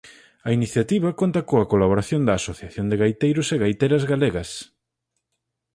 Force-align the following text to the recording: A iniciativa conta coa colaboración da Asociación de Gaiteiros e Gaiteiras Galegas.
A 0.47 0.49
iniciativa 0.57 1.17
conta 1.21 1.45
coa 1.49 1.69
colaboración 1.71 2.21
da 2.23 2.33
Asociación 2.39 2.85
de 2.87 2.99
Gaiteiros 3.01 3.47
e 3.53 3.57
Gaiteiras 3.63 4.03
Galegas. 4.11 4.49